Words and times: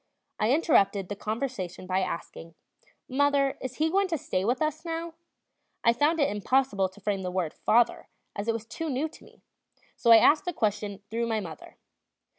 I 0.39 0.49
interrupted 0.51 1.09
the 1.09 1.15
conversation 1.15 1.85
by 1.85 1.99
asking: 1.99 2.55
"Mother, 3.07 3.55
is 3.61 3.75
he 3.75 3.91
going 3.91 4.07
to 4.07 4.17
stay 4.17 4.43
with 4.43 4.59
us 4.59 4.83
now?" 4.83 5.13
I 5.83 5.93
found 5.93 6.19
it 6.19 6.27
impossible 6.27 6.89
to 6.89 6.99
frame 6.99 7.21
the 7.21 7.29
word 7.29 7.53
"father"; 7.53 8.07
it 8.35 8.47
was 8.51 8.65
too 8.65 8.89
new 8.89 9.07
to 9.09 9.23
me; 9.23 9.43
so 9.95 10.09
I 10.11 10.17
asked 10.17 10.45
the 10.45 10.53
question 10.53 11.03
through 11.11 11.27
my 11.27 11.39
mother. 11.39 11.77